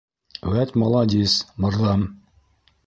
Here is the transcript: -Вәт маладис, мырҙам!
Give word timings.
-Вәт 0.53 0.73
маладис, 0.83 1.37
мырҙам! 1.65 2.09